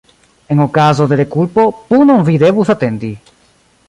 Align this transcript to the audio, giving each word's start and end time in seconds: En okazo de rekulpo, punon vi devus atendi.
En 0.53 0.61
okazo 0.63 1.05
de 1.11 1.19
rekulpo, 1.23 1.65
punon 1.91 2.25
vi 2.31 2.39
devus 2.45 2.73
atendi. 2.75 3.13